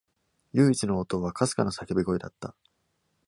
[0.53, 2.55] 唯一の応答は、かすかな叫び声だった。